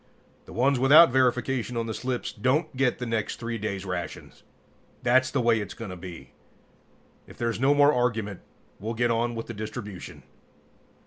The 0.45 0.51
ones 0.53 0.79
without 0.79 1.11
verification 1.11 1.77
on 1.77 1.85
the 1.85 1.93
slips 1.93 2.31
don't 2.33 2.75
get 2.75 2.97
the 2.97 3.05
next 3.05 3.35
3 3.35 3.59
days' 3.59 3.85
rations. 3.85 4.41
That's 5.03 5.29
the 5.29 5.41
way 5.41 5.59
it's 5.59 5.75
going 5.75 5.91
to 5.91 5.95
be. 5.95 6.31
If 7.27 7.37
there's 7.37 7.59
no 7.59 7.75
more 7.75 7.93
argument, 7.93 8.39
we'll 8.79 8.95
get 8.95 9.11
on 9.11 9.35
with 9.35 9.45
the 9.45 9.53
distribution. 9.53 10.23